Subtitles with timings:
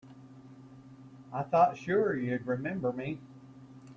[1.31, 3.19] I thought sure you'd remember me.